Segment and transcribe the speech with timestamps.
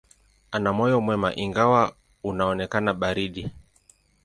[0.51, 1.93] Ana moyo mwema, ingawa
[2.23, 3.51] unaonekana baridi.